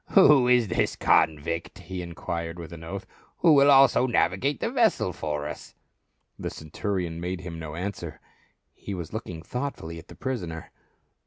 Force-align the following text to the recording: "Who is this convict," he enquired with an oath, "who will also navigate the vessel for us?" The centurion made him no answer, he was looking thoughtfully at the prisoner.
"Who 0.13 0.47
is 0.47 0.69
this 0.69 0.95
convict," 0.95 1.77
he 1.77 2.01
enquired 2.01 2.57
with 2.57 2.73
an 2.73 2.83
oath, 2.83 3.05
"who 3.37 3.53
will 3.53 3.69
also 3.69 4.07
navigate 4.07 4.59
the 4.59 4.71
vessel 4.71 5.13
for 5.13 5.47
us?" 5.47 5.75
The 6.39 6.49
centurion 6.49 7.19
made 7.21 7.41
him 7.41 7.59
no 7.59 7.75
answer, 7.75 8.19
he 8.73 8.95
was 8.95 9.13
looking 9.13 9.43
thoughtfully 9.43 9.99
at 9.99 10.07
the 10.07 10.15
prisoner. 10.15 10.71